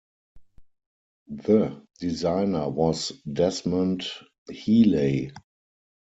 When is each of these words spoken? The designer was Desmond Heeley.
The 1.27 1.85
designer 1.99 2.67
was 2.69 3.09
Desmond 3.31 4.07
Heeley. 4.49 5.31